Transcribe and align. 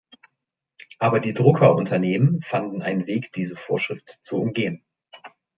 Aber 0.97 1.19
die 1.19 1.35
Drucker-Unternehmen 1.35 2.41
fanden 2.41 2.81
einen 2.81 3.05
Weg, 3.05 3.31
diese 3.33 3.55
Vorschrift 3.55 4.17
zu 4.25 4.37
umgehen. 4.37 4.83